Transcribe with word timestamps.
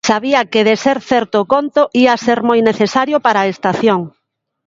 Sabía 0.09 0.41
que, 0.51 0.61
de 0.69 0.75
ser 0.83 0.97
certo 1.11 1.35
o 1.43 1.47
conto, 1.53 1.81
ía 2.01 2.15
ser 2.25 2.39
moi 2.49 2.59
necesario 2.69 3.17
para 3.25 3.39
a 3.41 3.49
estación. 3.53 4.01